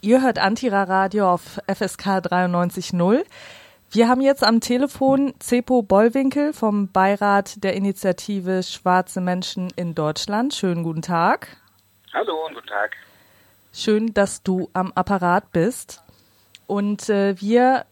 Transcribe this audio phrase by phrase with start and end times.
[0.00, 3.24] Ihr hört Antira Radio auf FSK 93.0.
[3.90, 10.54] Wir haben jetzt am Telefon Cepo Bollwinkel vom Beirat der Initiative Schwarze Menschen in Deutschland.
[10.54, 11.56] Schönen guten Tag.
[12.12, 12.96] Hallo und guten Tag.
[13.72, 16.04] Schön, dass du am Apparat bist.
[16.68, 17.84] Und äh, wir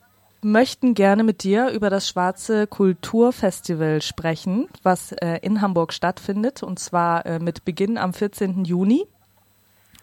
[0.43, 6.79] möchten gerne mit dir über das Schwarze Kulturfestival sprechen, was äh, in Hamburg stattfindet, und
[6.79, 8.65] zwar äh, mit Beginn am 14.
[8.65, 9.09] Juni.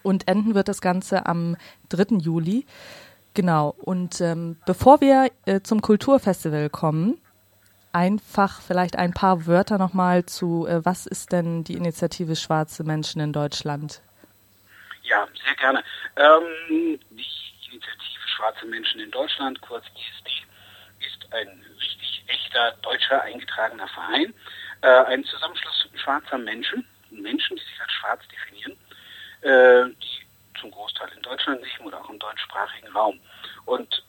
[0.04, 1.58] Und enden wird das Ganze am
[1.90, 2.18] 3.
[2.18, 2.66] Juli.
[3.34, 3.74] Genau.
[3.80, 7.20] Und ähm, bevor wir äh, zum Kulturfestival kommen,
[7.92, 13.22] einfach vielleicht ein paar Wörter nochmal zu, äh, was ist denn die Initiative Schwarze Menschen
[13.22, 14.02] in Deutschland?
[15.04, 15.84] Ja, sehr gerne.
[16.16, 20.30] Ähm, die Initiative Schwarze Menschen in Deutschland, kurz ISD,
[21.00, 24.34] ist ein richtig echter deutscher eingetragener Verein,
[24.82, 28.78] äh, ein Zusammenschluss schwarzer Menschen, Menschen, die sich als schwarz definieren,
[29.42, 33.20] äh, die zum Großteil in Deutschland leben oder auch im deutschsprachigen Raum.
[33.66, 34.04] Und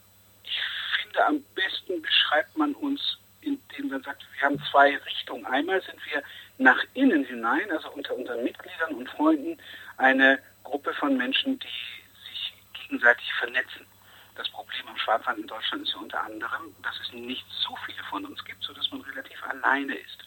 [0.44, 0.60] ich
[1.02, 5.46] finde, am besten beschreibt man uns, indem man sagt, wir haben zwei Richtungen.
[5.64, 6.22] Einmal sind wir
[6.58, 9.56] nach innen hinein, also unter unseren Mitgliedern und Freunden,
[9.96, 13.86] eine Gruppe von Menschen, die sich gegenseitig vernetzen.
[14.34, 18.02] Das Problem am Schwarzwald in Deutschland ist ja unter anderem, dass es nicht so viele
[18.10, 20.18] von uns gibt, sodass man relativ alleine ist.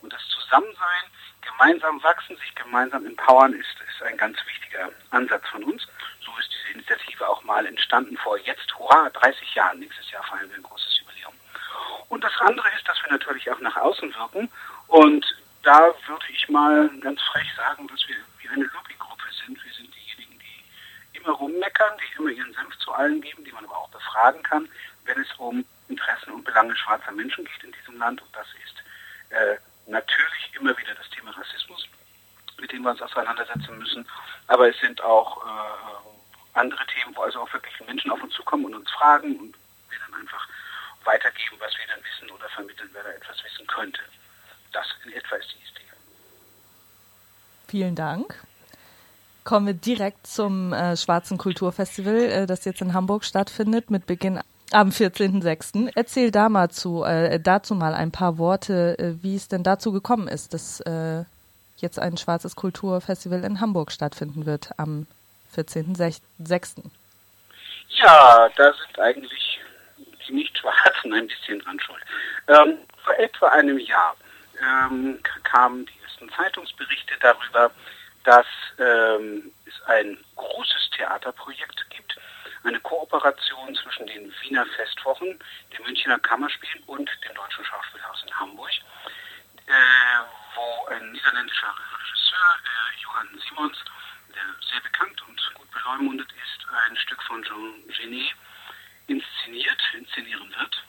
[0.00, 1.04] Und das Zusammensein,
[1.42, 5.86] gemeinsam wachsen, sich gemeinsam empowern, ist, ist ein ganz wichtiger Ansatz von uns.
[6.24, 9.80] So ist diese Initiative auch mal entstanden vor jetzt, hurra, 30 Jahren.
[9.80, 11.34] Nächstes Jahr feiern wir ein großes Jubiläum.
[12.08, 14.50] Und das andere ist, dass wir natürlich auch nach außen wirken.
[14.88, 15.24] Und
[15.62, 19.62] da würde ich mal ganz frech sagen, dass wir wie eine Lobbygruppe sind.
[19.62, 23.64] Wir sind diejenigen, die immer rummeckern, die immer ihren Senf zu allen geben, die man
[23.64, 24.68] aber auch befragen kann,
[25.04, 28.20] wenn es um Interessen und Belange schwarzer Menschen geht in diesem Land.
[28.20, 28.76] Und das ist
[29.30, 31.86] äh, natürlich immer wieder das Thema Rassismus,
[32.60, 34.06] mit dem wir uns auseinandersetzen müssen.
[34.46, 38.66] Aber es sind auch äh, andere Themen, wo also auch wirklich Menschen auf uns zukommen
[38.66, 39.54] und uns fragen und
[39.88, 40.46] wir dann einfach
[41.04, 44.00] weitergeben, was wir dann wissen oder vermitteln, wer da etwas wissen könnte.
[44.72, 45.92] Das in etwa ist die Idee.
[47.68, 48.42] Vielen Dank.
[49.44, 54.40] Kommen wir direkt zum äh, Schwarzen Kulturfestival, äh, das jetzt in Hamburg stattfindet, mit Beginn
[54.72, 55.92] am 14.06.
[55.94, 59.92] Erzähl da mal zu, äh, dazu mal ein paar Worte, äh, wie es denn dazu
[59.92, 61.24] gekommen ist, dass äh,
[61.76, 65.06] jetzt ein schwarzes Kulturfestival in Hamburg stattfinden wird am
[65.56, 66.84] 14.06.
[67.90, 69.60] Ja, da sind eigentlich
[70.26, 72.02] die Nicht-Schwarzen ein bisschen dran schuld.
[72.48, 74.14] Ähm, vor etwa einem Jahr
[74.60, 77.70] ähm, kamen die ersten Zeitungsberichte darüber,
[78.24, 78.46] dass
[78.78, 82.18] ähm, es ein großes Theaterprojekt gibt,
[82.64, 85.38] eine Kooperation zwischen den Wiener Festwochen,
[85.72, 88.70] dem Münchner Kammerspiel und dem Deutschen Schauspielhaus in Hamburg,
[89.66, 89.72] äh,
[90.54, 93.76] wo ein niederländischer Regisseur, äh, Johann Simons,
[94.34, 98.34] der sehr bekannt und gut beleumundet ist, ein Stück von Jean Genet
[99.06, 100.84] inszeniert, inszenieren wird.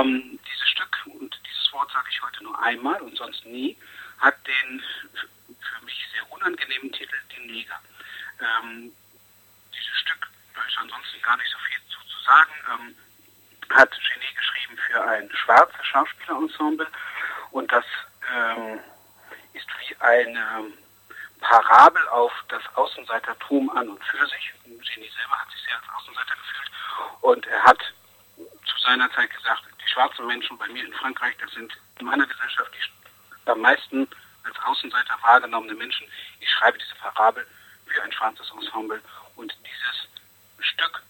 [0.00, 3.76] Ähm, dieses Stück, und dieses Wort sage ich heute nur einmal und sonst nie,
[4.18, 4.82] hat den
[5.60, 7.80] für mich sehr unangenehmen Titel Den Neger.
[8.40, 8.92] Ähm,
[9.72, 12.52] dieses Stück da ist ansonsten gar nicht so viel zu, zu sagen.
[12.72, 12.96] Ähm,
[13.70, 16.86] hat Genie geschrieben für ein schwarzes Schauspielerensemble
[17.50, 17.84] und das
[18.32, 18.80] ähm,
[19.52, 20.72] ist wie eine
[21.40, 24.52] Parabel auf das Außenseitertum an und für sich.
[24.64, 26.70] Genie selber hat sich sehr als Außenseiter gefühlt
[27.22, 27.78] und er hat
[28.64, 29.64] zu seiner Zeit gesagt,
[30.22, 34.08] Menschen bei mir in Frankreich, das sind in meiner Gesellschaft die am meisten
[34.44, 36.06] als Außenseiter wahrgenommene Menschen.
[36.40, 37.46] Ich schreibe diese Parabel
[37.86, 39.02] für ein schwarzes Ensemble
[39.36, 40.08] und dieses
[40.60, 41.02] Stück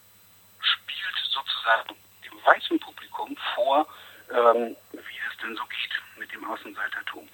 [0.61, 1.95] spielt sozusagen
[2.25, 3.87] dem weißen Publikum vor,
[4.31, 7.29] ähm, wie es denn so geht mit dem Außenseitertum.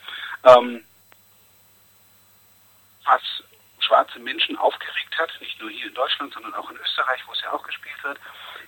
[0.44, 0.84] Ähm,
[3.04, 3.22] was
[3.80, 7.40] schwarze Menschen aufgeregt hat, nicht nur hier in Deutschland, sondern auch in Österreich, wo es
[7.40, 8.18] ja auch gespielt wird,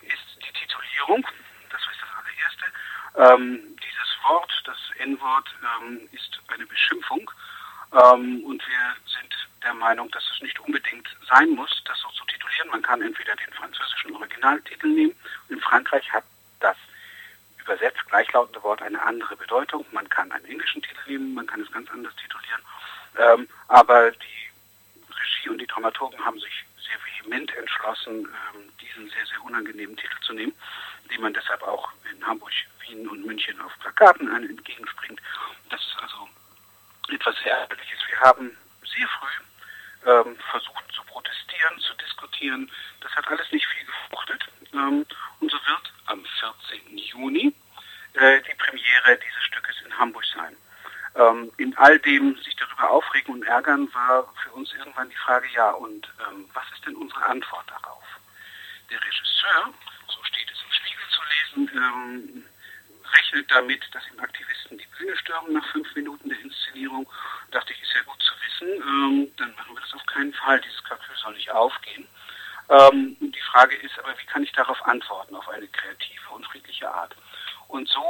[0.03, 1.27] ist die Titulierung.
[1.71, 2.65] Das ist das allererste.
[3.17, 5.49] Ähm, dieses Wort, das N-Wort,
[5.81, 7.31] ähm, ist eine Beschimpfung.
[7.93, 12.25] Ähm, und wir sind der Meinung, dass es nicht unbedingt sein muss, das so zu
[12.25, 12.71] titulieren.
[12.71, 15.14] Man kann entweder den französischen Originaltitel nehmen.
[15.49, 16.25] In Frankreich hat
[16.61, 16.76] das
[17.61, 19.85] übersetzt gleichlautende Wort eine andere Bedeutung.
[19.93, 22.62] Man kann einen englischen Titel nehmen, man kann es ganz anders titulieren.
[23.19, 24.50] Ähm, aber die
[25.11, 26.64] Regie und die Dramaturgen haben sich
[27.23, 30.55] vehement entschlossen, ähm, diesen sehr, sehr unangenehmen Titel zu nehmen,
[31.11, 32.53] den man deshalb auch in Hamburg,
[32.87, 35.21] Wien und München auf Plakaten entgegenspringt.
[35.71, 36.29] Das ist also
[37.09, 37.99] etwas sehr Ärgerliches.
[38.09, 42.71] Wir haben sehr früh ähm, versucht zu protestieren, zu diskutieren.
[43.01, 44.45] Das hat alles nicht viel gefruchtet.
[44.73, 45.07] Ähm,
[45.41, 46.99] und so wird am 14.
[46.99, 47.55] Juni
[48.15, 50.57] äh, die Premiere dieses Stückes in Hamburg sein.
[51.14, 55.47] Ähm, in all dem sich darüber aufregen und ärgern war für uns irgendwann die Frage,
[55.55, 58.05] ja, und ähm, was ist denn unsere Antwort darauf?
[58.91, 59.75] Der Regisseur,
[60.09, 62.44] so steht es im Spiegel zu lesen, ähm,
[63.12, 67.06] rechnet damit, dass ihm Aktivisten die Bühne stürmen nach fünf Minuten der Inszenierung.
[67.50, 68.82] Dachte ich, ist ja gut zu wissen.
[68.82, 70.61] Ähm, dann machen wir das auf keinen Fall.
[70.61, 72.06] Dieses Kalkül soll nicht aufgehen.
[72.69, 76.91] Ähm, die Frage ist aber, wie kann ich darauf antworten, auf eine kreative und friedliche
[76.91, 77.14] Art?
[77.69, 78.05] Und so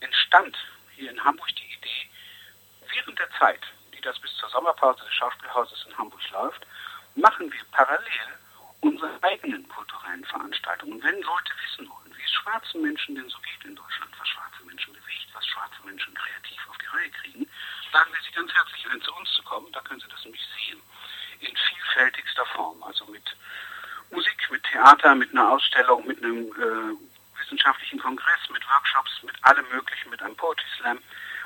[0.00, 0.56] entstand
[0.94, 1.73] hier in Hamburg die
[2.94, 3.60] während der Zeit,
[3.92, 6.66] die das bis zur Sommerpause des Schauspielhauses in Hamburg läuft,
[7.14, 8.38] machen wir parallel
[8.80, 11.02] unsere eigenen kulturellen Veranstaltungen.
[11.02, 14.62] Wenn Leute wissen wollen, wie es schwarzen Menschen denn so geht in Deutschland, was schwarze
[14.64, 17.48] Menschen bewegt, was schwarze Menschen kreativ auf die Reihe kriegen,
[17.92, 19.72] laden wir sie ganz herzlich ein, zu uns zu kommen.
[19.72, 20.80] Da können sie das nämlich sehen.
[21.40, 22.82] In vielfältigster Form.
[22.82, 23.24] Also mit
[24.10, 29.66] Musik, mit Theater, mit einer Ausstellung, mit einem äh, wissenschaftlichen Kongress, mit Workshops, mit allem
[29.70, 30.98] Möglichen, mit einem Poetry Slam.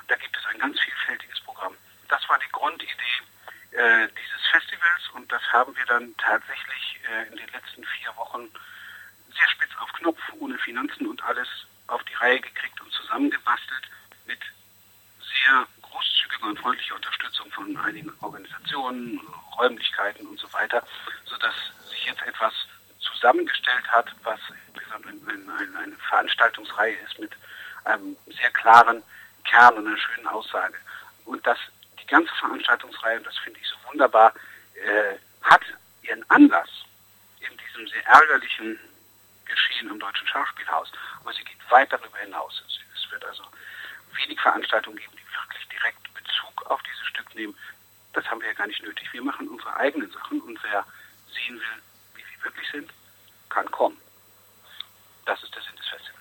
[0.08, 1.76] Da gibt es ein ganz vielfältiges Programm.
[2.08, 2.92] Das war die Grundidee
[3.72, 8.50] äh, dieses Festivals und das haben wir dann tatsächlich äh, in den letzten vier Wochen
[9.36, 11.48] sehr spitz auf Knopf, ohne Finanzen und alles
[11.86, 13.90] auf die Reihe gekriegt und zusammengebastelt
[14.26, 14.40] mit
[15.20, 19.20] sehr großzügiger und freundlicher Unterstützung von einigen Organisationen,
[19.58, 20.82] Räumlichkeiten und so weiter,
[21.26, 21.54] sodass
[21.90, 22.54] sich jetzt etwas
[23.00, 24.40] zusammengestellt hat, was
[24.90, 27.32] eine, eine Veranstaltungsreihe ist mit
[27.84, 29.02] einem sehr klaren
[29.48, 30.76] Kern und einer schönen Aussage.
[31.24, 31.58] Und das
[32.00, 34.32] die ganze Veranstaltungsreihe, und das finde ich so wunderbar,
[34.74, 35.62] äh, hat
[36.02, 36.68] ihren Anlass
[37.40, 38.78] in diesem sehr ärgerlichen
[39.44, 40.92] Geschehen im Deutschen Schauspielhaus.
[41.20, 42.62] Aber sie geht weit darüber hinaus.
[42.94, 43.44] Es wird also
[44.14, 47.56] wenig Veranstaltungen geben, die wirklich direkt Bezug auf dieses Stück nehmen.
[48.12, 49.12] Das haben wir ja gar nicht nötig.
[49.12, 50.84] Wir machen unsere eigenen Sachen und wer
[51.32, 51.82] sehen will,
[52.14, 52.90] wie sie wirklich sind,
[53.48, 54.00] kann kommen.
[55.24, 56.17] Das ist der Sinn des Festivals.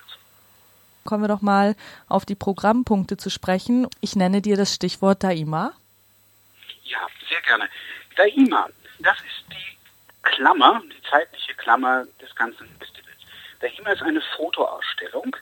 [1.08, 1.74] Kommen wir doch mal
[2.06, 3.88] auf die Programmpunkte zu sprechen.
[4.02, 5.72] Ich nenne dir das Stichwort Daima.
[6.84, 6.98] Ja,
[7.30, 7.66] sehr gerne.
[8.14, 8.68] Daima,
[8.98, 9.78] das ist die
[10.20, 13.16] Klammer, die zeitliche Klammer des ganzen Festivals.
[13.60, 15.34] Daima ist eine Fotoausstellung,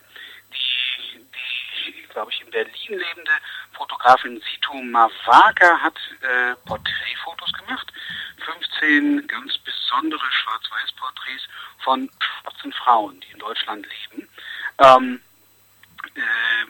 [0.52, 3.32] die, die glaube ich, in Berlin lebende
[3.72, 7.92] Fotografin Situ Mawaka hat äh, Porträtfotos gemacht.
[8.38, 11.48] 15 ganz besondere Schwarz-Weiß-Porträts
[11.78, 14.28] von schwarzen Frauen, die in Deutschland leben.
[14.78, 15.20] Ähm,
[16.16, 16.66] äh,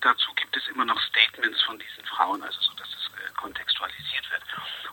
[0.00, 4.30] dazu gibt es immer noch Statements von diesen Frauen, also so, dass es äh, kontextualisiert
[4.30, 4.42] wird.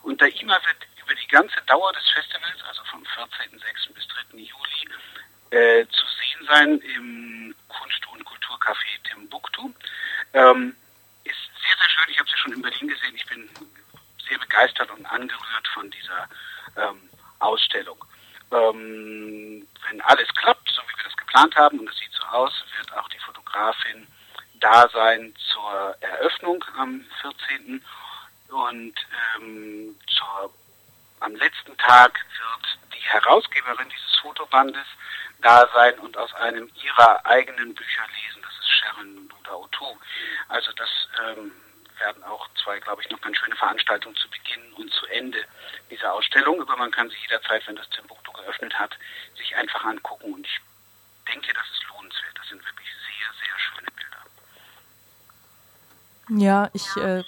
[0.02, 3.92] Und da IMA wird über die ganze Dauer des Festivals, also vom 14.06.
[3.94, 4.38] bis 3.
[4.38, 4.88] Juli,
[5.50, 9.72] äh, zu sehen sein im Kunst- und Kulturcafé Timbuktu.
[10.32, 10.74] Ähm,
[11.24, 12.12] ist sehr, sehr schön.
[12.12, 13.14] Ich habe sie schon in Berlin gesehen.
[13.14, 13.48] Ich bin
[14.28, 16.28] sehr begeistert und angerührt von dieser
[16.76, 18.02] ähm, Ausstellung.
[18.52, 22.52] Ähm, wenn alles klappt, so wie wir das geplant haben, und es sieht so aus,
[22.78, 24.06] wird auch die Fotografin
[24.60, 27.84] da sein zur Eröffnung am 14.
[28.48, 28.94] Und
[29.36, 30.52] ähm, zur,
[31.20, 34.86] am letzten Tag wird die Herausgeberin dieses Fotobandes
[35.40, 38.42] da sein und aus einem ihrer eigenen Bücher lesen.
[38.42, 39.88] Das ist Sharon Luda
[40.48, 40.88] Also das
[41.26, 41.52] ähm,
[41.98, 45.44] werden auch zwei, glaube ich, noch ganz schöne Veranstaltungen zu Beginn und zu Ende
[45.90, 46.60] dieser Ausstellung.
[46.60, 48.96] Aber man kann sie jederzeit, wenn das Timbuktu geöffnet hat,
[49.36, 50.32] sich einfach angucken.
[50.34, 50.60] Und ich
[51.32, 52.38] denke, das ist lohnenswert.
[52.38, 54.22] Das sind wirklich sehr, sehr schöne Bilder.
[56.44, 57.22] Ja, ich äh,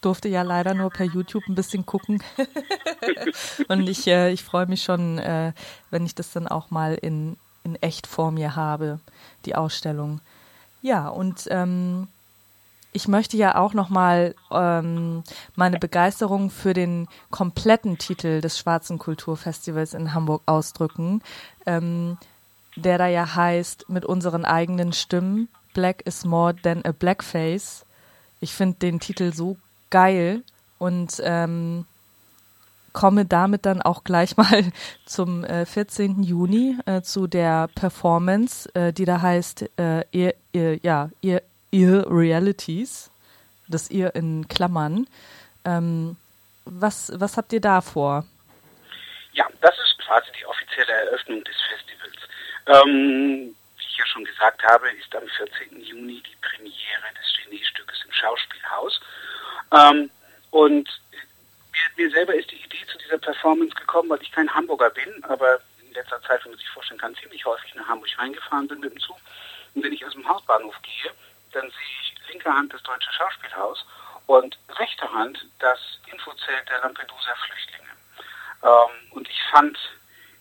[0.00, 2.22] durfte ja leider nur per YouTube ein bisschen gucken.
[3.68, 5.52] und ich, äh, ich freue mich schon, äh,
[5.90, 9.00] wenn ich das dann auch mal in, in echt vor mir habe,
[9.44, 10.20] die Ausstellung.
[10.82, 12.08] Ja, und ähm,
[12.94, 15.24] ich möchte ja auch nochmal ähm,
[15.56, 21.20] meine Begeisterung für den kompletten Titel des Schwarzen Kulturfestivals in Hamburg ausdrücken,
[21.66, 22.16] ähm,
[22.76, 27.84] der da ja heißt, mit unseren eigenen Stimmen, Black is more than a blackface.
[28.40, 29.56] Ich finde den Titel so
[29.90, 30.44] geil
[30.78, 31.86] und ähm,
[32.92, 34.64] komme damit dann auch gleich mal
[35.04, 36.22] zum äh, 14.
[36.22, 41.42] Juni äh, zu der Performance, äh, die da heißt, äh, ihr, ihr, ja, ihr,
[41.74, 43.10] Irrealities,
[43.66, 45.08] das ihr in Klammern.
[45.64, 46.16] Ähm,
[46.64, 48.24] was, was habt ihr da vor?
[49.32, 52.14] Ja, das ist quasi die offizielle Eröffnung des Festivals.
[52.66, 55.80] Ähm, wie ich ja schon gesagt habe, ist am 14.
[55.82, 59.00] Juni die Premiere des Geniestückes im Schauspielhaus.
[59.72, 60.10] Ähm,
[60.52, 60.88] und
[61.72, 65.24] mir, mir, selber ist die Idee zu dieser Performance gekommen, weil ich kein Hamburger bin,
[65.24, 68.78] aber in letzter Zeit, wenn man sich vorstellen kann, ziemlich häufig nach Hamburg reingefahren bin
[68.78, 69.16] mit dem Zug.
[69.74, 71.10] Und wenn ich aus dem Hauptbahnhof gehe,
[71.54, 73.84] dann sehe ich linke Hand das Deutsche Schauspielhaus
[74.26, 77.90] und rechte Hand das Infozelt der Lampedusa-Flüchtlinge.
[78.62, 79.78] Ähm, und ich fand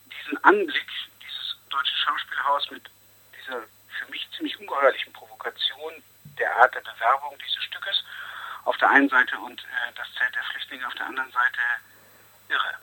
[0.08, 0.88] diesen Anblick,
[1.22, 2.84] dieses Deutsche Schauspielhaus mit
[3.38, 3.62] dieser
[4.00, 6.03] für mich ziemlich ungeheuerlichen Provokation
[6.39, 8.03] der Art der Bewerbung dieses Stückes
[8.65, 11.60] auf der einen Seite und äh, das Zelt der Flüchtlinge auf der anderen Seite
[12.50, 12.74] irre.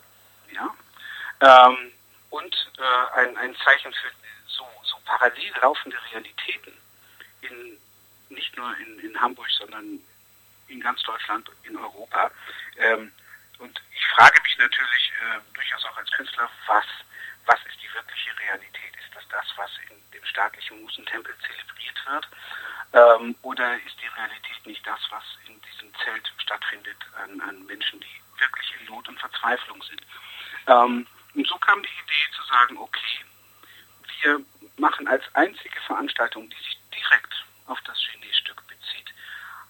[0.51, 1.67] Ja?
[1.67, 1.91] Ähm,
[2.29, 4.11] und äh, ein, ein Zeichen für
[4.47, 6.73] so, so parallel laufende Realitäten
[7.41, 7.77] in,
[8.31, 9.99] nicht nur in, in Hamburg, sondern
[10.67, 12.31] in ganz Deutschland, in Europa.
[12.77, 13.11] Ähm,
[13.59, 16.85] und ich frage mich natürlich äh, durchaus auch als Künstler, was,
[17.45, 18.95] was ist die wirkliche Realität?
[18.95, 22.27] Ist das das, was in dem staatlichen Musentempel zelebriert wird?
[22.93, 27.99] Ähm, oder ist die Realität nicht das, was in diesem Zelt stattfindet an, an Menschen,
[27.99, 30.01] die wirklich in Not und Verzweiflung sind?
[30.67, 33.25] Ähm, und so kam die Idee zu sagen, okay,
[34.21, 34.41] wir
[34.77, 39.13] machen als einzige Veranstaltung, die sich direkt auf das Genie-Stück bezieht,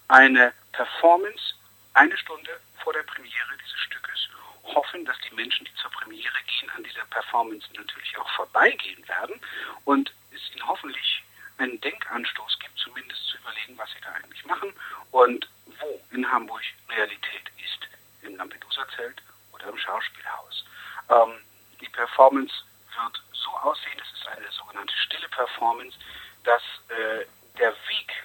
[0.08, 1.54] eine Performance
[1.94, 4.30] eine Stunde vor der Premiere dieses Stückes,
[4.64, 9.40] hoffen, dass die Menschen, die zur Premiere gehen, an dieser Performance natürlich auch vorbeigehen werden
[9.86, 11.24] und es ihnen hoffentlich
[11.58, 14.74] einen Denkanstoß gibt, zumindest zu überlegen, was sie da eigentlich machen
[15.12, 15.48] und
[15.80, 17.88] wo in Hamburg Realität ist,
[18.22, 20.66] im Lampedusa-Zelt oder im Schauspielhaus.
[21.10, 21.42] Ähm,
[21.80, 22.54] die Performance
[22.96, 25.98] wird so aussehen, es ist eine sogenannte stille Performance,
[26.44, 27.26] dass äh,
[27.60, 28.24] der Weg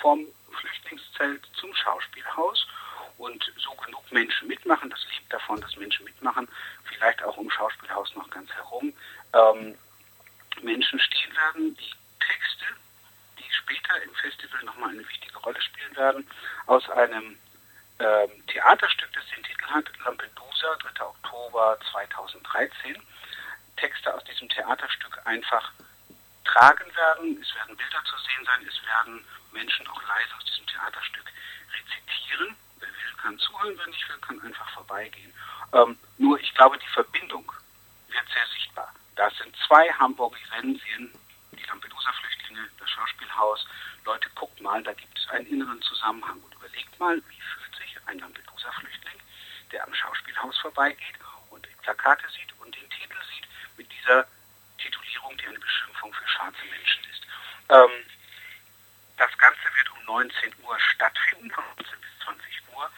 [0.00, 2.66] vom Flüchtlingszelt zum Schauspielhaus
[3.20, 6.48] und so genug Menschen mitmachen, das lebt davon, dass Menschen mitmachen,
[6.84, 8.92] vielleicht auch um Schauspielhaus noch ganz herum,
[9.34, 9.78] ähm,
[10.62, 12.64] Menschen stehen werden, die Texte,
[13.38, 16.30] die später im Festival nochmal eine wichtige Rolle spielen werden,
[16.66, 17.38] aus einem
[17.98, 21.04] ähm, Theaterstück, das den Titel hat, Lampedusa, 3.
[21.04, 22.96] Oktober 2013,
[23.76, 25.72] Texte aus diesem Theaterstück einfach
[26.44, 27.40] tragen werden.
[27.40, 28.46] Es werden Bilder zu sehen
[29.10, 31.24] werden Menschen auch leise aus diesem Theaterstück
[31.72, 32.56] rezitieren.
[32.78, 35.32] Wer will, kann zuhören, wer nicht will, kann einfach vorbeigehen.
[35.72, 37.50] Ähm, nur ich glaube, die Verbindung
[38.08, 38.92] wird sehr sichtbar.
[39.16, 41.12] Da sind zwei Hamburg-Rensien,
[41.52, 43.66] die Lampedusa-Flüchtlinge, das Schauspielhaus.
[44.04, 46.40] Leute, guckt mal, da gibt es einen inneren Zusammenhang.
[46.40, 49.20] Und überlegt mal, wie fühlt sich ein Lampedusa-Flüchtling,
[49.72, 51.16] der am Schauspielhaus vorbeigeht
[51.50, 54.26] und die Plakate sieht und den Titel sieht, mit dieser
[54.78, 57.22] Titulierung, die eine Beschimpfung für schwarze Menschen ist.
[57.68, 57.90] Ähm,
[59.20, 62.90] das Ganze wird um 19 Uhr stattfinden, von 19 bis 20 Uhr.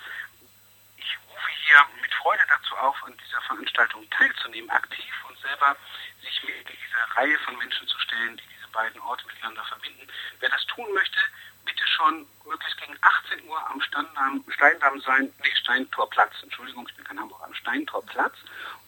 [0.96, 5.76] Ich rufe hier mit Freude dazu auf, an dieser Veranstaltung teilzunehmen, aktiv und selber
[6.22, 10.06] sich mit dieser Reihe von Menschen zu stellen, die diese beiden Orte miteinander verbinden.
[10.38, 11.18] Wer das tun möchte,
[11.64, 17.04] bitte schon möglichst gegen 18 Uhr am Steindamm, Steindamm sein, nee, Steintorplatz, Entschuldigung, ich bin
[17.04, 18.36] kein Hamburger, am Steintorplatz,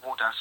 [0.02, 0.36] wo das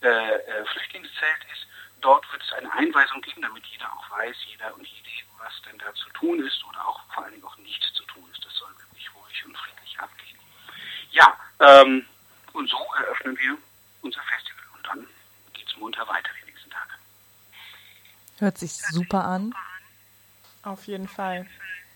[0.00, 1.66] äh, äh, Flüchtlingszelt ist.
[2.00, 5.07] Dort wird es eine Einweisung geben, damit jeder auch weiß, jeder und jede,
[5.38, 8.24] was denn da zu tun ist oder auch vor allen Dingen auch nicht zu tun
[8.32, 8.44] ist.
[8.44, 10.38] Das soll wirklich ruhig und friedlich abgehen.
[11.12, 12.04] Ja, ähm,
[12.52, 13.56] und so eröffnen wir
[14.02, 15.06] unser Festival und dann
[15.52, 16.92] geht es munter weiter die nächsten Tage.
[18.38, 19.54] Hört sich super an.
[20.62, 21.46] Auf jeden Fall.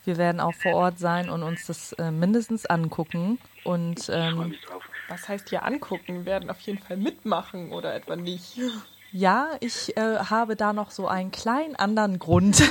[0.05, 3.39] Wir werden auch vor Ort sein und uns das äh, mindestens angucken.
[3.63, 4.57] Und ähm,
[5.09, 6.19] was heißt hier angucken?
[6.19, 8.59] Wir werden auf jeden Fall mitmachen oder etwa nicht.
[9.13, 12.63] Ja, ich äh, habe da noch so einen kleinen anderen Grund.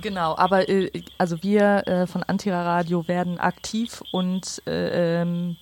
[0.00, 5.56] genau, aber äh, also wir äh, von Antira Radio werden aktiv und äh, ähm,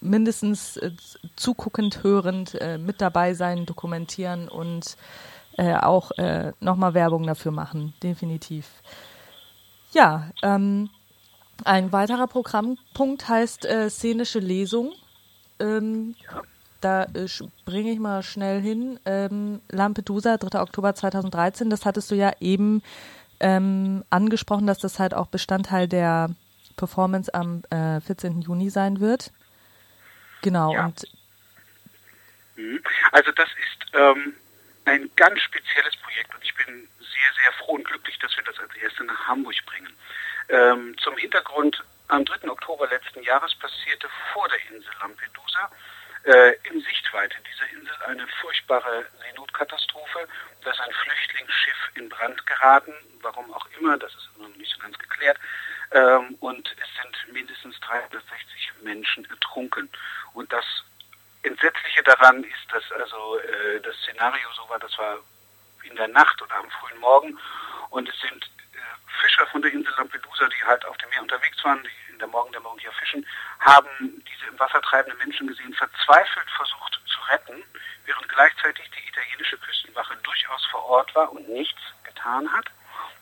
[0.00, 0.92] mindestens äh,
[1.36, 4.96] zuguckend, hörend äh, mit dabei sein, dokumentieren und
[5.58, 6.12] auch
[6.60, 8.66] nochmal Werbung dafür machen, definitiv.
[9.92, 10.88] Ja, ähm,
[11.64, 14.92] ein weiterer Programmpunkt heißt szenische Lesung.
[15.58, 16.40] Ähm, ja.
[16.80, 18.98] Da äh, springe ich mal schnell hin.
[19.04, 20.60] Ähm, Lampedusa, 3.
[20.60, 22.82] Oktober 2013, das hattest du ja eben
[23.40, 26.30] ähm, angesprochen, dass das halt auch Bestandteil der
[26.76, 28.40] Performance am äh, 14.
[28.42, 29.32] Juni sein wird.
[30.42, 30.72] Genau.
[30.72, 30.86] Ja.
[30.86, 31.06] Und
[32.56, 32.82] mhm.
[33.12, 34.34] also das ist ähm,
[34.86, 38.58] ein ganz spezielles Projekt und ich bin sehr, sehr froh und glücklich, dass wir das
[38.58, 39.92] als erste nach Hamburg bringen.
[40.48, 42.48] Ähm, zum Hintergrund, am 3.
[42.50, 45.70] Oktober letzten Jahres passierte vor der Insel Lampedusa
[46.24, 50.28] äh, in Sichtweite dieser Insel eine furchtbare Seenotkatastrophe.
[50.62, 54.78] Da ist ein Flüchtlingsschiff in Brand geraten, warum auch immer, das ist noch nicht so
[54.80, 55.38] ganz geklärt.
[55.92, 59.90] Ähm, und es sind mindestens 360 Menschen ertrunken.
[60.34, 60.64] Und das
[61.42, 65.18] Entsetzliche daran ist, dass also äh, das Szenario so war, das war
[65.84, 67.38] in der Nacht oder am frühen Morgen
[67.90, 71.64] und es sind äh, Fischer von der Insel Lampedusa, die halt auf dem Meer unterwegs
[71.64, 73.26] waren, die der Morgendämmerung hier fischen,
[73.60, 77.62] haben diese im Wasser treibenden Menschen gesehen, verzweifelt versucht zu retten,
[78.04, 82.66] während gleichzeitig die italienische Küstenwache durchaus vor Ort war und nichts getan hat,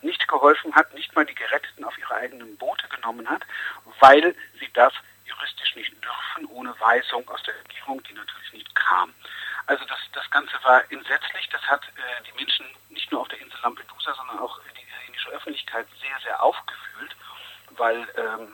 [0.01, 3.43] nicht geholfen hat, nicht mal die Geretteten auf ihre eigenen Boote genommen hat,
[3.99, 4.93] weil sie das
[5.25, 9.13] juristisch nicht dürfen, ohne Weisung aus der Regierung, die natürlich nicht kam.
[9.67, 11.47] Also das, das Ganze war entsetzlich.
[11.49, 15.29] Das hat äh, die Menschen nicht nur auf der Insel Lampedusa, sondern auch die italienische
[15.29, 17.15] Öffentlichkeit sehr, sehr aufgewühlt,
[17.77, 18.51] weil ähm,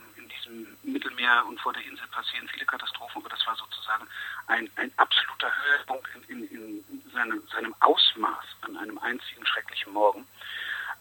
[0.96, 4.08] Mittelmeer und vor der Insel passieren viele Katastrophen, aber das war sozusagen
[4.48, 10.26] ein, ein absoluter Höhepunkt in, in, in seinem, seinem Ausmaß an einem einzigen schrecklichen Morgen.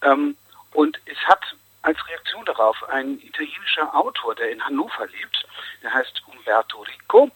[0.03, 0.37] Ähm,
[0.73, 1.41] und es hat
[1.83, 5.47] als Reaktion darauf ein italienischer Autor, der in Hannover lebt,
[5.83, 7.31] der heißt Umberto Rico,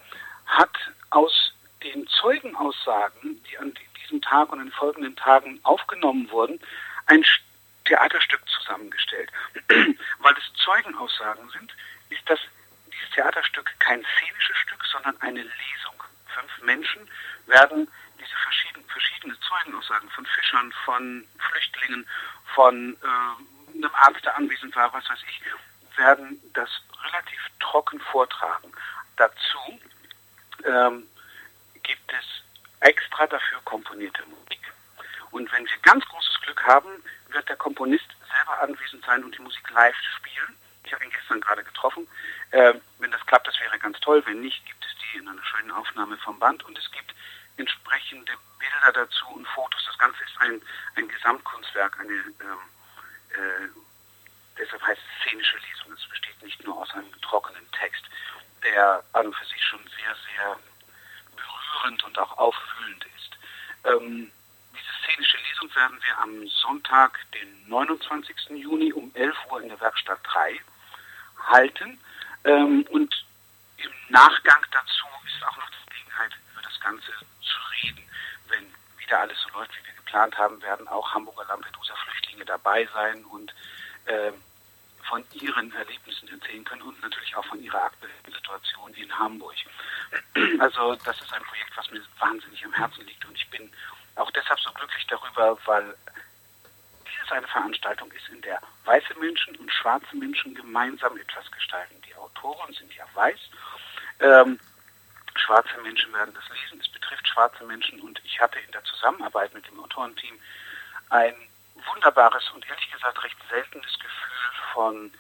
[0.47, 0.77] hat
[1.11, 1.53] aus
[1.85, 3.73] den Zeugenaussagen, die an
[4.03, 6.59] diesem Tag und in den folgenden Tagen aufgenommen wurden,
[7.07, 7.25] ein
[7.89, 9.33] Theaterstück zusammengestellt.
[9.69, 11.75] Weil es Zeugenaussagen sind,
[12.11, 12.39] ist das
[12.93, 16.03] dieses Theaterstück kein szenisches Stück, sondern eine Lesung.
[16.27, 17.09] Fünf Menschen
[17.47, 17.89] werden
[18.21, 22.07] diese verschiedenen verschiedene Zeugenaussagen von Fischern, von Flüchtlingen,
[22.55, 25.41] von äh, einem Arzt, der anwesend war, was weiß ich,
[25.97, 26.69] werden das
[27.05, 28.73] relativ trocken vortragen.
[29.17, 29.81] Dazu
[30.65, 31.09] ähm,
[31.83, 32.43] gibt es
[32.81, 34.61] extra dafür komponierte Musik.
[35.31, 39.43] Und wenn wir ganz großes Glück haben, wird der Komponist selber anwesend sein und die
[39.43, 40.57] Musik live spielen.
[40.85, 42.09] Ich habe ihn gestern gerade getroffen.
[42.51, 44.23] Äh, wenn das klappt, das wäre ganz toll.
[44.27, 47.15] Wenn nicht, gibt es die in einer schönen Aufnahme vom Band und es gibt
[47.59, 49.85] entsprechende Bilder dazu und Fotos.
[49.87, 50.63] Das Ganze ist ein,
[50.97, 52.65] ein Gesamtkunstwerk, eine, ähm,
[53.31, 53.69] äh,
[54.59, 55.93] deshalb heißt es szenische Lesung.
[55.93, 58.05] Es besteht nicht nur aus einem trockenen Text,
[58.65, 60.59] der an und für sich schon sehr, sehr
[61.37, 63.39] berührend und auch auffühlend ist.
[63.85, 64.33] Ähm,
[65.09, 68.37] szenische Lesung werden wir am Sonntag, den 29.
[68.51, 70.61] Juni um 11 Uhr in der Werkstatt 3
[71.49, 71.99] halten.
[72.45, 73.25] Ähm, und
[73.79, 78.03] im Nachgang dazu ist auch noch die Gelegenheit, über das Ganze zu reden.
[78.49, 78.67] Wenn
[78.99, 83.55] wieder alles so läuft, wie wir geplant haben, werden auch Hamburger Lampedusa-Flüchtlinge dabei sein und
[84.07, 84.33] äh,
[85.09, 89.55] von ihren Erlebnissen erzählen können und natürlich auch von ihrer aktuellen Situation in Hamburg.
[90.59, 93.71] Also das ist ein Projekt, was mir wahnsinnig am Herzen liegt und ich bin
[94.19, 95.95] auch deshalb so glücklich darüber, weil
[97.11, 102.01] dieses eine Veranstaltung ist, in der weiße Menschen und schwarze Menschen gemeinsam etwas gestalten.
[102.07, 103.39] Die Autoren sind ja weiß.
[104.21, 104.59] Ähm,
[105.37, 106.81] schwarze Menschen werden das lesen.
[106.81, 110.39] Es betrifft schwarze Menschen und ich hatte in der Zusammenarbeit mit dem Autorenteam
[111.11, 111.35] ein
[111.95, 115.13] wunderbares und ehrlich gesagt recht seltenes Gefühl von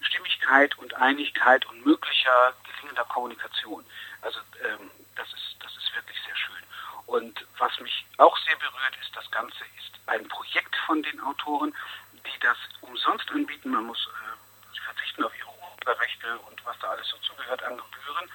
[0.00, 3.84] Stimmigkeit und Einigkeit und möglicher gelingender Kommunikation.
[4.22, 6.62] Also ähm, das ist das ist wirklich sehr schön.
[7.06, 11.74] Und was mich auch sehr berührt, ist, das Ganze ist ein Projekt von den Autoren,
[12.12, 13.70] die das umsonst anbieten.
[13.70, 18.30] Man muss, äh, sie verzichten auf ihre Urheberrechte und was da alles dazugehört an Gebühren.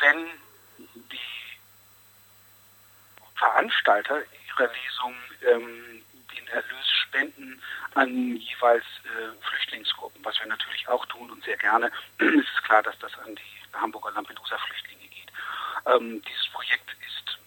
[0.00, 0.26] Wenn
[1.10, 1.18] die
[3.36, 6.04] Veranstalter ihrer Lesung ähm,
[6.36, 7.62] den Erlös spenden
[7.94, 11.90] an jeweils äh, Flüchtlingsgruppen, was wir natürlich auch tun und sehr gerne.
[12.18, 15.32] es ist klar, dass das an die Hamburger Lampedusa-Flüchtlinge geht.
[15.86, 17.38] Ähm, dieses Projekt ist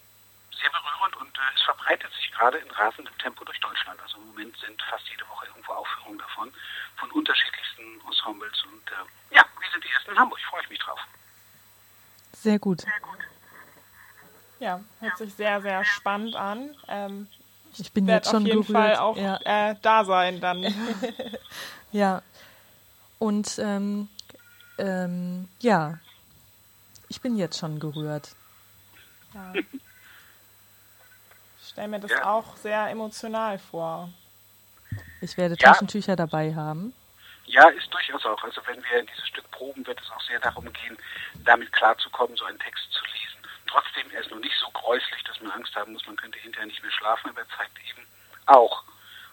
[0.61, 3.99] sehr berührend und äh, es verbreitet sich gerade in rasendem Tempo durch Deutschland.
[4.01, 6.53] Also im Moment sind fast jede Woche irgendwo Aufführungen davon,
[6.97, 8.63] von unterschiedlichsten Ensembles.
[8.63, 10.99] Und äh, ja, wir sind die ersten in Hamburg, freue ich mich drauf.
[12.33, 12.85] Sehr gut.
[14.59, 16.75] Ja, hört sich sehr, sehr spannend an.
[16.87, 17.27] Ähm,
[17.73, 18.77] ich, ich bin jetzt schon auf jeden gerührt.
[18.77, 19.39] Fall auch ja.
[19.43, 20.63] äh, da sein dann.
[21.91, 22.21] ja.
[23.19, 24.07] Und ähm,
[24.77, 25.99] ähm, ja,
[27.07, 28.35] ich bin jetzt schon gerührt.
[29.33, 29.53] Ja
[31.71, 32.25] stelle mir das ja.
[32.25, 34.09] auch sehr emotional vor.
[35.21, 36.93] Ich werde Taschentücher dabei haben.
[37.51, 38.41] Ja, ist durchaus auch.
[38.43, 40.97] Also wenn wir dieses Stück proben, wird es auch sehr darum gehen,
[41.43, 43.43] damit klarzukommen, so einen Text zu lesen.
[43.67, 46.67] Trotzdem, er ist noch nicht so gräuslich, dass man Angst haben muss, man könnte hinterher
[46.67, 48.07] nicht mehr schlafen, aber er zeigt eben
[48.45, 48.83] auch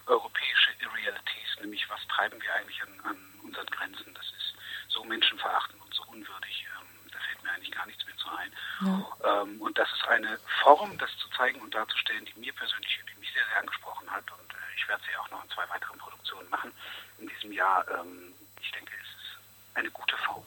[0.06, 4.12] europäische Irrealities, nämlich was treiben wir eigentlich an, an unseren Grenzen.
[4.14, 4.54] Das ist
[4.88, 6.66] so menschenverachtend und so unwürdig.
[6.74, 8.52] Ähm, da fällt mir eigentlich gar nichts mehr zu ein.
[8.80, 9.42] Ja.
[9.42, 13.20] Ähm, und das ist eine Form, das zu zeigen und darzustellen, die mir persönlich, die
[13.20, 14.24] mich sehr, sehr angesprochen hat.
[14.32, 14.47] Und
[14.88, 16.72] ich werde sie auch noch in zwei weiteren Produktionen machen
[17.18, 17.84] in diesem Jahr.
[17.88, 20.44] Ähm, ich denke, es ist eine gute Form.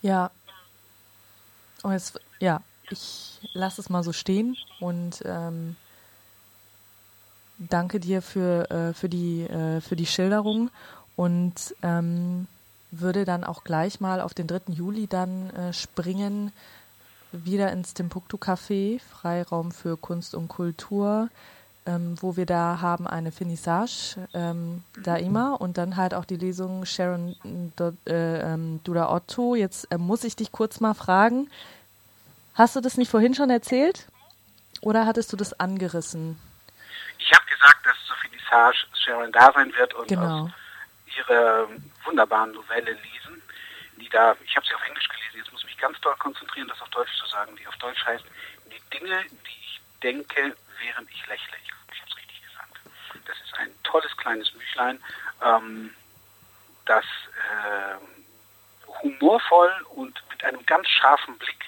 [0.00, 0.30] Ja.
[1.82, 5.74] Und jetzt, ja, ich lasse es mal so stehen und ähm,
[7.58, 10.70] danke dir für, äh, für, die, äh, für die Schilderung
[11.16, 12.46] und ähm,
[12.92, 14.72] würde dann auch gleich mal auf den 3.
[14.72, 16.52] Juli dann äh, springen,
[17.32, 21.28] wieder ins Timbuktu Café, Freiraum für Kunst und Kultur,
[21.86, 26.36] ähm, wo wir da haben eine Finissage, ähm, da immer und dann halt auch die
[26.36, 27.36] Lesung Sharon
[28.06, 29.54] äh, ähm, Duda Otto.
[29.54, 31.50] Jetzt äh, muss ich dich kurz mal fragen,
[32.54, 34.06] hast du das nicht vorhin schon erzählt
[34.80, 36.38] oder hattest du das angerissen?
[37.18, 40.50] Ich habe gesagt, dass zur Finissage Sharon da sein wird und genau.
[41.18, 41.68] ihre
[42.04, 43.42] wunderbaren Novelle lesen,
[44.00, 46.68] die da, ich habe sie auf Englisch gelesen, jetzt muss ich mich ganz doll konzentrieren,
[46.68, 48.24] das auf Deutsch zu sagen, die auf Deutsch heißt,
[48.66, 51.56] die Dinge, die ich denke, während ich lächle.
[51.62, 52.80] Ich, habe es richtig gesagt.
[53.26, 55.02] Das ist ein tolles kleines Büchlein.
[55.42, 55.94] Ähm,
[56.84, 61.64] das äh, humorvoll und mit einem ganz scharfen Blick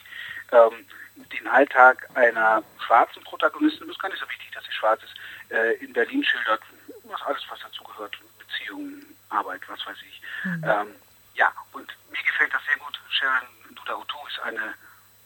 [0.53, 5.00] ähm, den Alltag einer schwarzen Protagonistin, das ist gar nicht so wichtig, dass sie schwarz
[5.03, 5.14] ist,
[5.53, 6.62] äh, in Berlin schildert,
[7.05, 10.22] was alles, was dazugehört, Beziehungen, Arbeit, was weiß ich.
[10.44, 10.64] Mhm.
[10.64, 10.94] Ähm,
[11.35, 13.00] ja, und mir gefällt das sehr gut.
[13.11, 14.74] Sharon Duda-Utu ist eine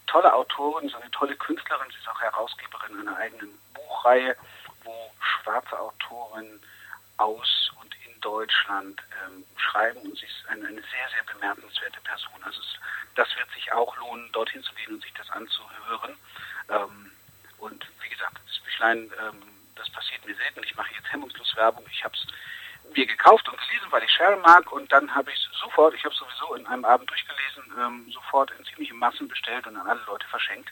[0.08, 4.36] tolle Autorin, ist eine tolle Künstlerin, sie ist auch Herausgeberin einer eigenen Buchreihe,
[4.82, 6.60] wo schwarze Autoren
[7.18, 12.42] aus und in Deutschland ähm, schreiben und sie ist eine, eine, sehr, sehr bemerkenswerte Person.
[12.42, 12.78] Also es,
[13.14, 16.16] das wird sich auch lohnen, dorthin zu gehen und sich das anzuhören.
[16.68, 17.12] Ähm,
[17.58, 19.42] und wie gesagt, das Büchlein, ähm,
[19.74, 20.62] das passiert mir selten.
[20.64, 21.84] Ich mache jetzt hemmungslos Werbung.
[21.90, 22.26] Ich habe es
[22.94, 26.04] mir gekauft und gelesen, weil ich Sharon mag und dann habe ich es sofort, ich
[26.04, 29.86] habe es sowieso in einem Abend durchgelesen, ähm, sofort in ziemliche Massen bestellt und an
[29.86, 30.70] alle Leute verschenkt,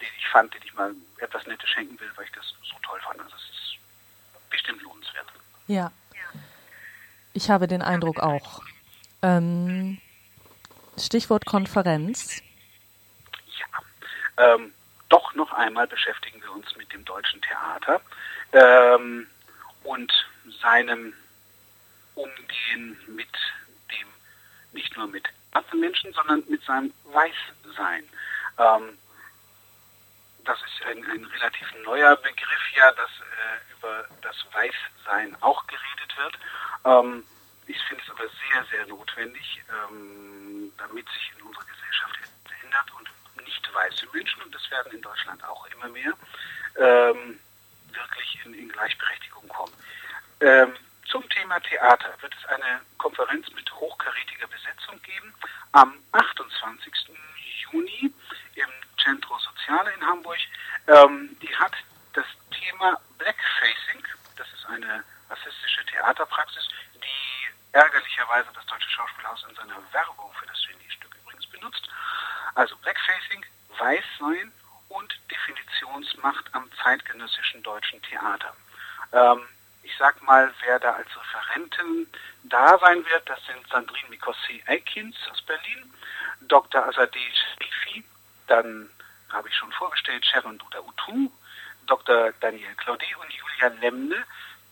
[0.00, 3.00] die ich fand, denen ich mal etwas Nettes schenken will, weil ich das so toll
[3.00, 3.20] fand.
[3.20, 5.26] Also es ist bestimmt lohnenswert.
[5.66, 5.92] Ja.
[7.32, 8.62] Ich habe den Eindruck auch.
[9.22, 9.98] Ähm,
[10.98, 12.40] Stichwort Konferenz.
[13.58, 14.54] Ja.
[14.54, 14.72] Ähm,
[15.08, 18.00] doch noch einmal beschäftigen wir uns mit dem deutschen Theater
[18.52, 19.26] ähm,
[19.82, 20.12] und
[20.62, 21.12] seinem
[22.14, 23.28] Umgehen mit
[23.90, 24.08] dem,
[24.72, 28.08] nicht nur mit schwarzen Menschen, sondern mit seinem Weißsein.
[28.58, 28.98] Ähm,
[30.44, 36.16] das ist ein, ein, relativ neuer Begriff ja, dass äh, über das Weißsein auch geredet
[36.16, 36.38] wird.
[36.84, 37.24] Ähm,
[37.66, 42.18] ich finde es aber sehr, sehr notwendig, ähm, damit sich in unserer Gesellschaft
[42.62, 46.12] ändert und nicht weiße Menschen, und das werden in Deutschland auch immer mehr,
[46.76, 47.40] ähm,
[47.92, 49.72] wirklich in, in, Gleichberechtigung kommen.
[51.14, 55.32] Zum Thema Theater wird es eine Konferenz mit hochkarätiger Besetzung geben
[55.70, 56.92] am 28.
[57.70, 58.12] Juni
[58.56, 58.68] im
[59.00, 60.40] Centro Soziale in Hamburg.
[60.88, 61.70] Ähm, die hat
[62.14, 69.78] das Thema Blackfacing, das ist eine rassistische Theaterpraxis, die ärgerlicherweise das Deutsche Schauspielhaus in seiner
[69.92, 71.88] Werbung für das Genie-Stück übrigens benutzt.
[72.56, 73.46] Also Blackfacing,
[73.78, 74.52] Weißsein
[74.88, 78.52] und Definitionsmacht am zeitgenössischen deutschen Theater.
[79.12, 79.46] Ähm,
[79.84, 82.10] ich sag mal, wer da als Referenten
[82.44, 85.94] da sein wird, das sind Sandrine Mikossi-Eikins aus Berlin,
[86.40, 86.84] Dr.
[86.86, 88.04] Azadeh Sharifi,
[88.46, 88.90] dann
[89.30, 91.30] habe ich schon vorgestellt, Sharon Duda Utu,
[91.86, 92.32] Dr.
[92.40, 94.24] Daniel Claudet und Julia Lemne.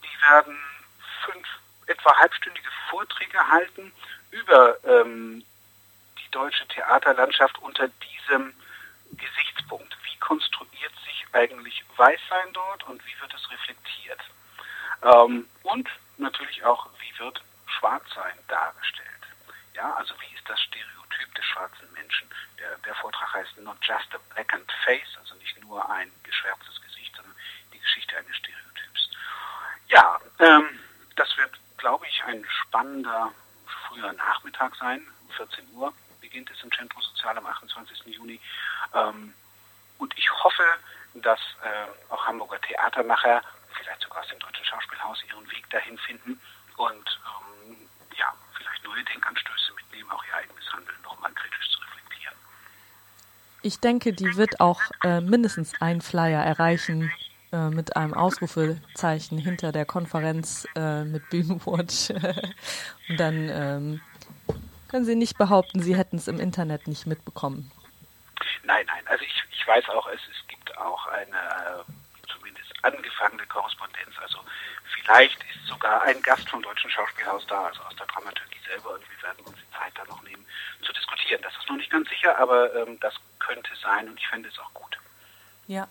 [0.02, 0.56] Die werden
[1.24, 1.46] fünf
[1.86, 3.92] etwa halbstündige Vorträge halten
[4.30, 5.44] über ähm,
[6.18, 8.54] die deutsche Theaterlandschaft unter diesem
[9.10, 9.96] Gesichtspunkt.
[10.04, 14.20] Wie konstruiert sich eigentlich Weißsein dort und wie wird es reflektiert?
[15.02, 15.88] Ähm, und
[16.18, 19.08] natürlich auch, wie wird Schwarzsein dargestellt?
[19.74, 22.28] Ja, also wie ist das Stereotyp des schwarzen Menschen?
[22.58, 27.14] Der, der Vortrag heißt Not Just a Blackened Face, also nicht nur ein geschwärztes Gesicht,
[27.16, 27.34] sondern
[27.72, 29.10] die Geschichte eines Stereotyps.
[29.88, 30.78] Ja, ähm,
[31.16, 33.32] das wird, glaube ich, ein spannender
[33.66, 35.06] früher Nachmittag sein.
[35.36, 38.06] 14 Uhr beginnt es im Centro Sozial am 28.
[38.06, 38.40] Juni.
[38.94, 39.34] Ähm,
[39.98, 40.64] und ich hoffe,
[41.14, 43.42] dass äh, auch Hamburger Theatermacher
[43.74, 46.40] vielleicht sogar aus dem Deutschen Schauspielhaus ihren Weg dahin finden
[46.76, 47.20] und
[47.68, 47.76] ähm,
[48.16, 52.36] ja, vielleicht neue Denkanstöße mitnehmen, auch ihr eigenes Handeln nochmal kritisch zu reflektieren.
[53.62, 57.12] Ich denke, die wird auch äh, mindestens ein Flyer erreichen
[57.52, 62.10] äh, mit einem Ausrufezeichen hinter der Konferenz äh, mit Bühnenwatch.
[63.08, 64.00] Und dann ähm,
[64.88, 67.70] können Sie nicht behaupten, Sie hätten es im Internet nicht mitbekommen.
[68.64, 69.06] Nein, nein.
[69.06, 71.84] Also ich, ich weiß auch, es, es gibt auch eine
[72.82, 74.14] angefangene Korrespondenz.
[74.20, 74.38] Also
[75.00, 79.02] vielleicht ist sogar ein Gast vom Deutschen Schauspielhaus da, also aus der Dramaturgie selber, und
[79.02, 80.44] wir werden uns die Zeit da noch nehmen,
[80.82, 81.40] zu diskutieren.
[81.42, 84.58] Das ist noch nicht ganz sicher, aber ähm, das könnte sein und ich fände es
[84.58, 84.98] auch gut.
[85.66, 85.88] Ja.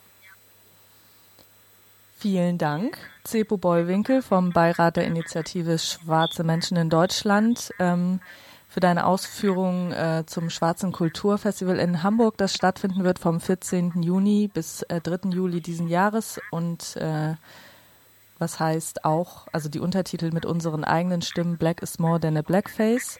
[2.17, 7.71] Vielen Dank, Cepo Bollwinkel vom Beirat der Initiative Schwarze Menschen in Deutschland.
[7.79, 8.21] Ähm,
[8.71, 14.01] für deine Ausführungen äh, zum Schwarzen Kulturfestival in Hamburg, das stattfinden wird vom 14.
[14.01, 15.31] Juni bis äh, 3.
[15.31, 17.35] Juli diesen Jahres und äh,
[18.39, 22.43] was heißt auch, also die Untertitel mit unseren eigenen Stimmen, Black is more than a
[22.43, 23.19] blackface.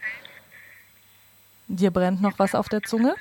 [1.67, 3.13] Dir brennt noch was auf der Zunge?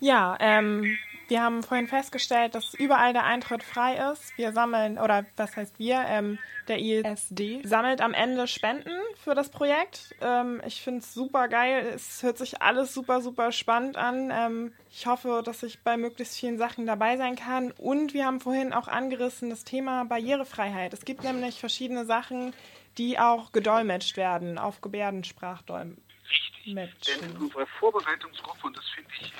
[0.00, 0.96] Ja, ähm,
[1.28, 4.36] wir haben vorhin festgestellt, dass überall der Eintritt frei ist.
[4.36, 9.50] Wir sammeln, oder was heißt wir, ähm, der ISD sammelt am Ende Spenden für das
[9.50, 10.14] Projekt.
[10.20, 11.92] Ähm, ich finde es super geil.
[11.94, 14.30] Es hört sich alles super, super spannend an.
[14.32, 17.72] Ähm, ich hoffe, dass ich bei möglichst vielen Sachen dabei sein kann.
[17.72, 20.92] Und wir haben vorhin auch angerissen das Thema Barrierefreiheit.
[20.92, 22.52] Es gibt nämlich verschiedene Sachen,
[22.98, 26.02] die auch gedolmetscht werden auf Gebärdensprachdolmetschen.
[26.28, 27.18] Richtig.
[27.20, 29.32] Denn unsere Vorbereitungsgruppe, und das finde ich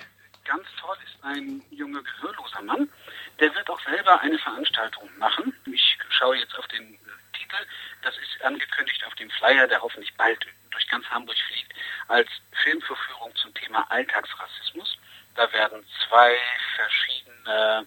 [0.45, 2.89] ganz toll ist ein junger gehörloser Mann.
[3.39, 5.55] Der wird auch selber eine Veranstaltung machen.
[5.67, 6.99] Ich schaue jetzt auf den äh,
[7.37, 7.57] Titel.
[8.03, 11.73] Das ist angekündigt auf dem Flyer, der hoffentlich bald durch ganz Hamburg fliegt,
[12.09, 12.29] als
[12.63, 14.99] Filmverführung zum Thema Alltagsrassismus.
[15.35, 16.37] Da werden zwei
[16.77, 17.87] verschiedene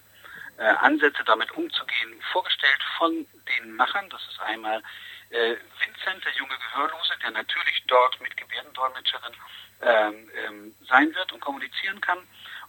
[0.58, 3.26] äh, Ansätze, damit umzugehen, vorgestellt von
[3.58, 4.10] den Machern.
[4.10, 4.82] Das ist einmal
[5.30, 9.34] äh, Vincent, der junge Gehörlose, der natürlich dort mit Gebärdendolmetscherin
[9.82, 12.20] ähm, ähm, sein wird und kommunizieren kann.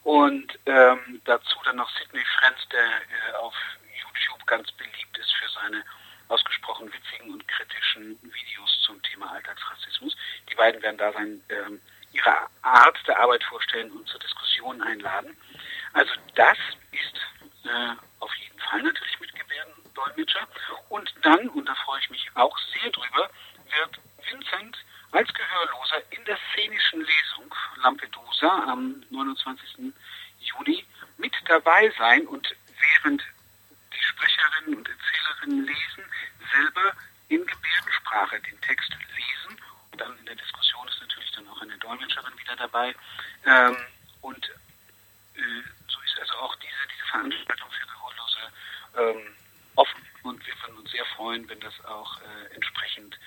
[0.07, 3.55] Und ähm, dazu dann noch Sidney Frenz, der äh, auf
[4.01, 5.83] YouTube ganz beliebt ist für seine
[6.29, 10.17] ausgesprochen witzigen und kritischen Videos zum Thema Alltagsrassismus.
[10.49, 12.31] Die beiden werden da sein, ähm, ihre
[12.63, 15.37] Art der Arbeit vorstellen und zur Diskussion einladen.
[15.93, 16.59] Also das
[16.93, 17.17] ist
[17.65, 20.47] äh, auf jeden Fall natürlich mit Gebärdendolmetscher.
[20.89, 23.29] Und dann, und da freue ich mich auch sehr drüber,
[23.75, 23.99] wird
[24.31, 24.79] Vincent
[25.11, 29.93] als Gehörloser in der szenischen Lesung Lampedusa am 29.
[30.41, 30.85] Juni
[31.19, 33.23] mit dabei sein und während
[33.93, 36.05] die Sprecherinnen und Erzählerinnen lesen,
[36.53, 36.93] selber
[37.29, 39.61] in Gebärdensprache den Text lesen.
[39.93, 42.95] Und dann in der Diskussion ist natürlich dann auch eine Dolmetscherin wieder dabei.
[43.45, 43.77] Ähm,
[44.21, 44.45] und
[45.35, 48.41] äh, so ist also auch diese, diese Veranstaltung für Gehörlose
[48.97, 49.37] ähm,
[49.75, 50.07] offen.
[50.23, 53.19] Und wir würden uns sehr freuen, wenn das auch äh, entsprechend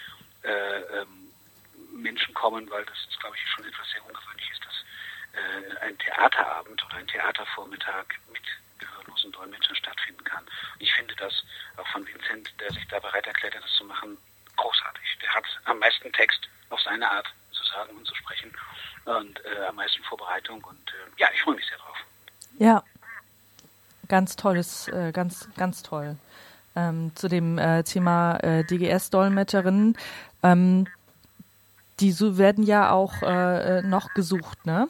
[0.43, 1.31] äh, ähm,
[1.93, 4.75] Menschen kommen, weil das ist, glaube ich, schon etwas sehr Ungewöhnliches, dass
[5.33, 8.41] äh, ein Theaterabend oder ein Theatervormittag mit
[8.77, 10.43] gehörlosen Dolmetschern stattfinden kann.
[10.43, 11.33] Und ich finde das
[11.77, 14.17] auch von Vincent, der sich da bereit erklärt hat, das zu machen,
[14.57, 15.17] großartig.
[15.21, 18.51] Der hat am meisten Text auf seine Art zu sagen und zu sprechen
[19.05, 21.97] und äh, am meisten Vorbereitung und äh, ja, ich freue mich sehr drauf.
[22.59, 22.83] Ja,
[24.09, 26.17] ganz tolles, äh, ganz, ganz toll.
[26.75, 29.97] Ähm, zu dem äh, Thema äh, DGS-Dolmetscherinnen.
[30.43, 30.87] Ähm,
[31.99, 34.87] die so werden ja auch äh, noch gesucht, ne?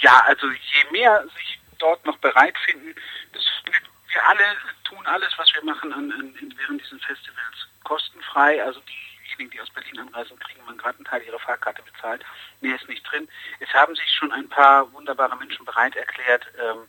[0.00, 2.94] Ja, also je mehr sich dort noch bereit finden,
[3.32, 8.62] das, wir alle tun alles, was wir machen an, an, während diesen Festivals kostenfrei.
[8.62, 12.24] Also diejenigen, die aus Berlin anreisen, kriegen man gerade einen Teil ihrer Fahrkarte bezahlt.
[12.60, 13.28] Mehr ist nicht drin.
[13.60, 16.88] Es haben sich schon ein paar wunderbare Menschen bereit erklärt, ähm,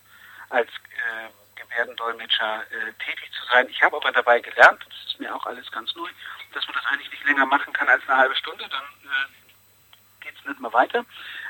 [0.50, 3.68] als äh, Gebärdendolmetscher äh, tätig zu sein.
[3.70, 6.10] Ich habe aber dabei gelernt, das ist mir auch alles ganz neu,
[6.54, 10.36] dass man das eigentlich nicht länger machen kann als eine halbe Stunde, dann äh, geht
[10.38, 11.06] es nicht mehr weiter.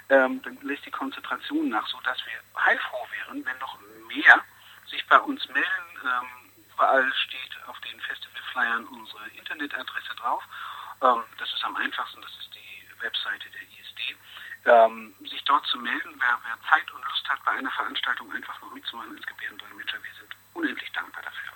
[0.09, 4.41] Ähm, dann lässt die Konzentration nach, sodass wir heilfroh wären, wenn noch mehr
[4.87, 5.89] sich bei uns melden.
[6.03, 10.43] Ähm, überall steht auf den Festivalflyern unsere Internetadresse drauf.
[11.01, 14.17] Ähm, das ist am einfachsten, das ist die Webseite der ISD.
[14.65, 18.59] Ähm, sich dort zu melden, wer, wer, Zeit und Lust hat, bei einer Veranstaltung einfach
[18.61, 19.97] noch mitzumachen als Gebärdendolmetscher.
[20.03, 21.53] Wir sind unendlich dankbar dafür.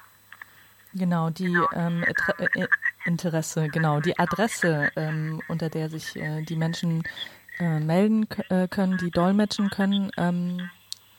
[0.93, 2.67] Genau, die ähm, äh,
[3.05, 7.03] Interesse, genau, die Adresse, ähm, unter der sich äh, die Menschen
[7.59, 10.69] äh, melden äh, können, die dolmetschen können, ähm,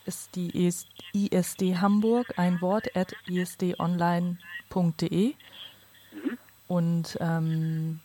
[0.07, 0.70] ist die
[1.14, 4.38] ISD Hamburg, ein Wort, at isdonline.de.
[5.29, 6.38] Mhm.
[6.66, 8.01] Und ähm,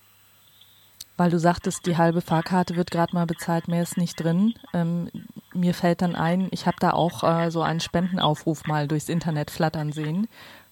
[1.20, 4.54] weil du sagtest, die halbe Fahrkarte wird gerade mal bezahlt, mehr ist nicht drin.
[4.74, 5.10] Ähm,
[5.54, 9.52] mir fällt dann ein, ich habe da auch äh, so einen Spendenaufruf mal durchs Internet
[9.52, 10.30] flattern sehen.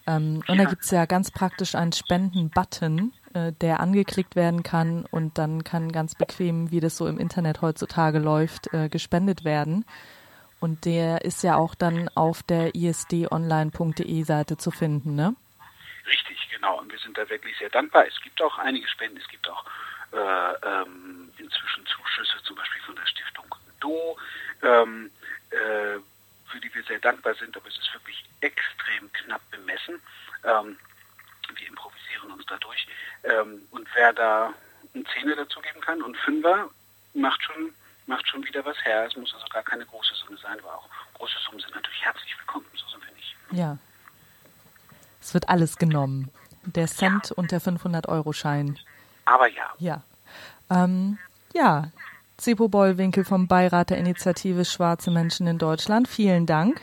[0.08, 5.06] Ähm, und da gibt es ja ganz praktisch einen Spenden-Button, äh, der angeklickt werden kann
[5.12, 9.86] und dann kann ganz bequem, wie das so im Internet heutzutage läuft, äh, gespendet werden.
[10.60, 15.36] Und der ist ja auch dann auf der isdonline.de Seite zu finden, ne?
[16.08, 16.80] Richtig, genau.
[16.80, 18.08] Und wir sind da wirklich sehr dankbar.
[18.08, 19.64] Es gibt auch einige Spenden, es gibt auch
[20.14, 23.46] äh, ähm, inzwischen Zuschüsse, zum Beispiel von der Stiftung
[23.82, 24.18] Do,
[24.64, 25.12] ähm,
[25.52, 26.00] äh,
[26.52, 30.02] für die wir sehr dankbar sind, aber es ist wirklich extrem knapp bemessen.
[30.44, 30.78] Ähm,
[31.56, 32.88] wir improvisieren uns dadurch.
[33.24, 34.54] Ähm, und wer da
[34.94, 36.70] einen Zehner dazugeben kann und Fünfer,
[37.14, 37.74] macht schon,
[38.06, 39.06] macht schon wieder was her.
[39.06, 42.38] Es muss also gar keine große Summe sein, aber auch große Summen sind natürlich herzlich
[42.40, 43.36] willkommen, so sind wir nicht.
[43.52, 43.78] Ja.
[45.22, 46.32] Es wird alles genommen.
[46.64, 47.36] Der Cent ja.
[47.36, 48.78] und der 500-Euro-Schein.
[49.26, 49.74] Aber ja.
[49.80, 50.04] Ja.
[50.70, 51.18] Ähm,
[51.54, 51.92] ja,
[52.40, 56.76] Zepo Bollwinkel vom Beirat der Initiative Schwarze Menschen in Deutschland, vielen Dank.